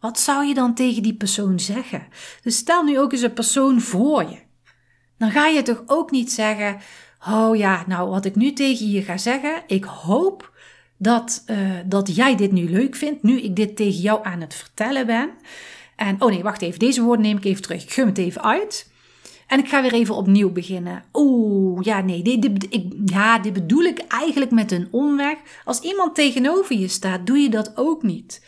Wat 0.00 0.20
zou 0.20 0.44
je 0.44 0.54
dan 0.54 0.74
tegen 0.74 1.02
die 1.02 1.14
persoon 1.14 1.60
zeggen? 1.60 2.06
Dus 2.42 2.56
stel 2.56 2.82
nu 2.82 2.98
ook 2.98 3.12
eens 3.12 3.22
een 3.22 3.32
persoon 3.32 3.80
voor 3.80 4.22
je. 4.22 4.38
Dan 5.18 5.30
ga 5.30 5.46
je 5.46 5.62
toch 5.62 5.82
ook 5.86 6.10
niet 6.10 6.32
zeggen: 6.32 6.78
Oh 7.28 7.56
ja, 7.56 7.84
nou 7.86 8.08
wat 8.10 8.24
ik 8.24 8.34
nu 8.34 8.52
tegen 8.52 8.90
je 8.90 9.02
ga 9.02 9.16
zeggen, 9.16 9.62
ik 9.66 9.84
hoop 9.84 10.52
dat, 10.96 11.44
uh, 11.46 11.70
dat 11.86 12.14
jij 12.14 12.36
dit 12.36 12.52
nu 12.52 12.70
leuk 12.70 12.96
vindt, 12.96 13.22
nu 13.22 13.40
ik 13.40 13.56
dit 13.56 13.76
tegen 13.76 14.00
jou 14.00 14.24
aan 14.24 14.40
het 14.40 14.54
vertellen 14.54 15.06
ben. 15.06 15.30
En 15.96 16.22
oh 16.22 16.30
nee, 16.30 16.42
wacht 16.42 16.62
even, 16.62 16.78
deze 16.78 17.02
woorden 17.02 17.24
neem 17.26 17.36
ik 17.36 17.44
even 17.44 17.62
terug. 17.62 17.82
Ik 17.82 17.92
gum 17.92 18.06
het 18.06 18.18
even 18.18 18.42
uit. 18.42 18.89
En 19.50 19.58
ik 19.58 19.68
ga 19.68 19.82
weer 19.82 19.92
even 19.92 20.14
opnieuw 20.14 20.50
beginnen. 20.50 21.04
Oeh, 21.12 21.82
ja, 21.82 22.00
nee, 22.00 22.22
dit, 22.22 22.66
ik, 22.68 22.92
ja, 23.04 23.38
dit 23.38 23.52
bedoel 23.52 23.82
ik 23.82 23.98
eigenlijk 23.98 24.50
met 24.50 24.72
een 24.72 24.88
omweg. 24.90 25.36
Als 25.64 25.80
iemand 25.80 26.14
tegenover 26.14 26.76
je 26.76 26.88
staat, 26.88 27.26
doe 27.26 27.38
je 27.38 27.48
dat 27.48 27.72
ook 27.76 28.02
niet. 28.02 28.44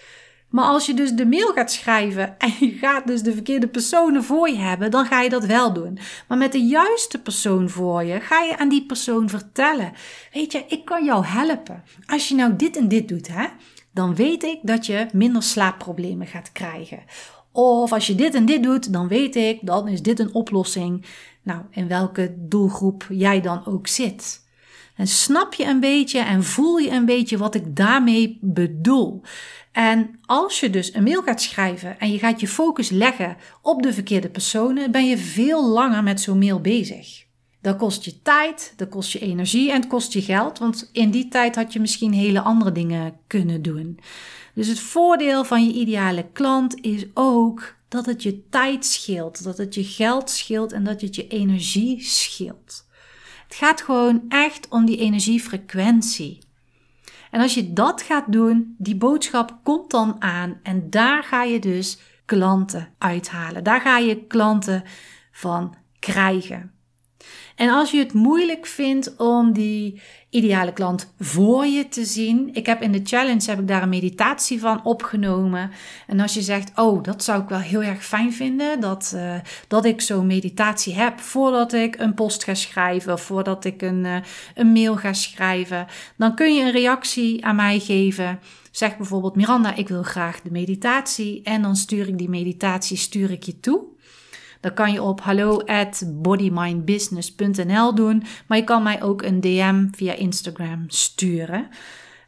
Maar 0.48 0.64
als 0.64 0.86
je 0.86 0.94
dus 0.94 1.12
de 1.12 1.26
mail 1.26 1.52
gaat 1.52 1.72
schrijven 1.72 2.38
en 2.38 2.54
je 2.60 2.72
gaat 2.72 3.06
dus 3.06 3.22
de 3.22 3.32
verkeerde 3.32 3.68
personen 3.68 4.24
voor 4.24 4.48
je 4.48 4.58
hebben, 4.58 4.90
dan 4.90 5.06
ga 5.06 5.20
je 5.20 5.28
dat 5.28 5.44
wel 5.44 5.72
doen. 5.72 5.98
Maar 6.28 6.38
met 6.38 6.52
de 6.52 6.62
juiste 6.62 7.22
persoon 7.22 7.70
voor 7.70 8.04
je, 8.04 8.20
ga 8.20 8.40
je 8.40 8.58
aan 8.58 8.68
die 8.68 8.86
persoon 8.86 9.28
vertellen: 9.28 9.92
Weet 10.32 10.52
je, 10.52 10.64
ik 10.68 10.84
kan 10.84 11.04
jou 11.04 11.24
helpen. 11.24 11.84
Als 12.06 12.28
je 12.28 12.34
nou 12.34 12.56
dit 12.56 12.76
en 12.76 12.88
dit 12.88 13.08
doet, 13.08 13.28
hè, 13.28 13.46
dan 13.92 14.14
weet 14.14 14.42
ik 14.42 14.58
dat 14.62 14.86
je 14.86 15.06
minder 15.12 15.42
slaapproblemen 15.42 16.26
gaat 16.26 16.52
krijgen. 16.52 17.02
Of 17.52 17.92
als 17.92 18.06
je 18.06 18.14
dit 18.14 18.34
en 18.34 18.46
dit 18.46 18.62
doet, 18.62 18.92
dan 18.92 19.08
weet 19.08 19.36
ik, 19.36 19.58
dan 19.62 19.88
is 19.88 20.02
dit 20.02 20.18
een 20.18 20.34
oplossing. 20.34 21.04
Nou, 21.42 21.60
in 21.70 21.88
welke 21.88 22.34
doelgroep 22.38 23.06
jij 23.08 23.40
dan 23.40 23.66
ook 23.66 23.86
zit. 23.86 24.40
En 24.96 25.06
snap 25.06 25.54
je 25.54 25.64
een 25.64 25.80
beetje 25.80 26.18
en 26.18 26.44
voel 26.44 26.76
je 26.76 26.90
een 26.90 27.04
beetje 27.04 27.38
wat 27.38 27.54
ik 27.54 27.76
daarmee 27.76 28.38
bedoel. 28.40 29.22
En 29.72 30.18
als 30.26 30.60
je 30.60 30.70
dus 30.70 30.94
een 30.94 31.02
mail 31.02 31.22
gaat 31.22 31.42
schrijven 31.42 31.98
en 31.98 32.12
je 32.12 32.18
gaat 32.18 32.40
je 32.40 32.48
focus 32.48 32.90
leggen 32.90 33.36
op 33.62 33.82
de 33.82 33.92
verkeerde 33.92 34.28
personen, 34.28 34.90
ben 34.90 35.08
je 35.08 35.18
veel 35.18 35.68
langer 35.68 36.02
met 36.02 36.20
zo'n 36.20 36.38
mail 36.38 36.60
bezig. 36.60 37.24
Dat 37.60 37.76
kost 37.76 38.04
je 38.04 38.22
tijd, 38.22 38.72
dat 38.76 38.88
kost 38.88 39.12
je 39.12 39.18
energie 39.18 39.70
en 39.70 39.80
het 39.80 39.86
kost 39.86 40.12
je 40.12 40.22
geld, 40.22 40.58
want 40.58 40.90
in 40.92 41.10
die 41.10 41.28
tijd 41.28 41.54
had 41.54 41.72
je 41.72 41.80
misschien 41.80 42.12
hele 42.12 42.40
andere 42.40 42.72
dingen 42.72 43.14
kunnen 43.26 43.62
doen. 43.62 43.98
Dus 44.54 44.68
het 44.68 44.80
voordeel 44.80 45.44
van 45.44 45.66
je 45.66 45.72
ideale 45.72 46.26
klant 46.32 46.80
is 46.80 47.06
ook 47.14 47.74
dat 47.88 48.06
het 48.06 48.22
je 48.22 48.48
tijd 48.48 48.86
scheelt, 48.86 49.44
dat 49.44 49.58
het 49.58 49.74
je 49.74 49.84
geld 49.84 50.30
scheelt 50.30 50.72
en 50.72 50.84
dat 50.84 51.00
het 51.00 51.14
je 51.14 51.28
energie 51.28 52.02
scheelt. 52.02 52.86
Het 53.44 53.54
gaat 53.54 53.82
gewoon 53.82 54.24
echt 54.28 54.68
om 54.68 54.84
die 54.84 54.96
energiefrequentie. 54.96 56.38
En 57.30 57.40
als 57.40 57.54
je 57.54 57.72
dat 57.72 58.02
gaat 58.02 58.32
doen, 58.32 58.74
die 58.78 58.96
boodschap 58.96 59.58
komt 59.62 59.90
dan 59.90 60.22
aan 60.22 60.60
en 60.62 60.90
daar 60.90 61.24
ga 61.24 61.42
je 61.42 61.58
dus 61.58 61.98
klanten 62.24 62.94
uithalen. 62.98 63.64
Daar 63.64 63.80
ga 63.80 63.98
je 63.98 64.26
klanten 64.26 64.82
van 65.32 65.74
krijgen. 65.98 66.71
En 67.56 67.68
als 67.68 67.90
je 67.90 67.98
het 67.98 68.12
moeilijk 68.12 68.66
vindt 68.66 69.16
om 69.16 69.52
die 69.52 70.00
ideale 70.32 70.72
klant 70.72 71.12
voor 71.18 71.66
je 71.66 71.88
te 71.88 72.04
zien. 72.04 72.50
Ik 72.52 72.66
heb 72.66 72.82
in 72.82 72.92
de 72.92 73.00
challenge 73.04 73.50
heb 73.50 73.58
ik 73.58 73.68
daar 73.68 73.82
een 73.82 73.88
meditatie 73.88 74.60
van 74.60 74.84
opgenomen. 74.84 75.70
En 76.06 76.20
als 76.20 76.34
je 76.34 76.42
zegt, 76.42 76.72
oh, 76.74 77.02
dat 77.02 77.24
zou 77.24 77.42
ik 77.42 77.48
wel 77.48 77.58
heel 77.58 77.82
erg 77.82 78.04
fijn 78.04 78.32
vinden, 78.32 78.80
dat, 78.80 79.12
uh, 79.14 79.34
dat 79.68 79.84
ik 79.84 80.00
zo'n 80.00 80.26
meditatie 80.26 80.94
heb 80.94 81.20
voordat 81.20 81.72
ik 81.72 81.98
een 81.98 82.14
post 82.14 82.44
ga 82.44 82.54
schrijven 82.54 83.12
of 83.12 83.22
voordat 83.22 83.64
ik 83.64 83.82
een, 83.82 84.04
uh, 84.04 84.16
een 84.54 84.72
mail 84.72 84.96
ga 84.96 85.12
schrijven, 85.12 85.86
dan 86.16 86.34
kun 86.34 86.54
je 86.54 86.62
een 86.62 86.72
reactie 86.72 87.44
aan 87.44 87.56
mij 87.56 87.78
geven. 87.78 88.38
Zeg 88.70 88.96
bijvoorbeeld, 88.96 89.36
Miranda, 89.36 89.74
ik 89.74 89.88
wil 89.88 90.02
graag 90.02 90.40
de 90.40 90.50
meditatie. 90.50 91.40
En 91.42 91.62
dan 91.62 91.76
stuur 91.76 92.08
ik 92.08 92.18
die 92.18 92.28
meditatie, 92.28 92.96
stuur 92.96 93.30
ik 93.30 93.42
je 93.42 93.60
toe. 93.60 93.91
Dan 94.62 94.74
kan 94.74 94.92
je 94.92 95.02
op 95.02 95.20
hallo 95.20 95.58
at 95.58 96.02
bodymindbusiness.nl 96.06 97.94
doen. 97.94 98.22
Maar 98.46 98.58
je 98.58 98.64
kan 98.64 98.82
mij 98.82 99.02
ook 99.02 99.22
een 99.22 99.40
DM 99.40 99.86
via 99.90 100.12
Instagram 100.12 100.84
sturen. 100.86 101.68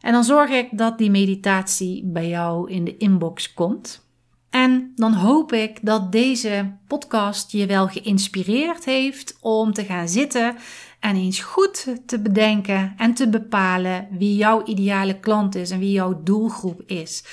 En 0.01 0.11
dan 0.11 0.23
zorg 0.23 0.49
ik 0.49 0.67
dat 0.71 0.97
die 0.97 1.11
meditatie 1.11 2.03
bij 2.05 2.27
jou 2.27 2.71
in 2.71 2.85
de 2.85 2.97
inbox 2.97 3.53
komt. 3.53 4.03
En 4.49 4.91
dan 4.95 5.13
hoop 5.13 5.53
ik 5.53 5.79
dat 5.81 6.11
deze 6.11 6.77
podcast 6.87 7.51
je 7.51 7.65
wel 7.65 7.87
geïnspireerd 7.87 8.85
heeft 8.85 9.37
om 9.41 9.73
te 9.73 9.83
gaan 9.83 10.07
zitten 10.07 10.55
en 10.99 11.15
eens 11.15 11.39
goed 11.39 11.95
te 12.05 12.19
bedenken 12.19 12.93
en 12.97 13.13
te 13.13 13.29
bepalen 13.29 14.07
wie 14.11 14.35
jouw 14.35 14.63
ideale 14.65 15.19
klant 15.19 15.55
is 15.55 15.69
en 15.69 15.79
wie 15.79 15.91
jouw 15.91 16.23
doelgroep 16.23 16.81
is. 16.85 17.23